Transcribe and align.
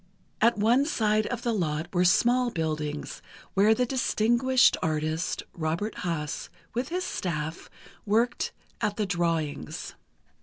At 0.41 0.57
one 0.57 0.85
side 0.87 1.27
of 1.27 1.43
the 1.43 1.53
lot 1.53 1.87
were 1.93 2.05
small 2.05 2.49
buildings, 2.49 3.21
where 3.53 3.75
the 3.75 3.85
distinguished 3.85 4.75
artist, 4.81 5.43
Robert 5.53 5.99
Haas, 5.99 6.49
with 6.73 6.89
his 6.89 7.03
staff, 7.03 7.69
worked 8.03 8.51
at 8.81 8.97
the 8.97 9.05
drawings. 9.05 9.93